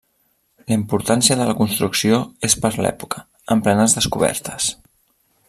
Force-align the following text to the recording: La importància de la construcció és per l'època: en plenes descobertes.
La 0.69 0.73
importància 0.77 1.37
de 1.41 1.45
la 1.49 1.53
construcció 1.59 2.21
és 2.49 2.57
per 2.65 2.73
l'època: 2.87 3.23
en 3.57 3.63
plenes 3.69 3.95
descobertes. 4.01 4.73